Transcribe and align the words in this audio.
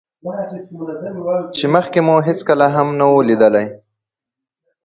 چې 1.55 1.65
مخکې 1.75 1.99
مو 2.05 2.15
هېڅکله 2.27 2.67
هم 2.75 2.87
نه 2.99 3.05
وو 3.09 3.25
ليدلى. 3.27 3.65